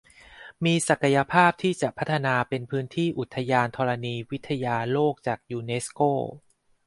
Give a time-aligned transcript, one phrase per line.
[0.65, 6.01] มีศักยภาพที่จะพัฒนาเป็นพื้นที่อุทยานธรณีวิทยาโลกจากยูเนสโก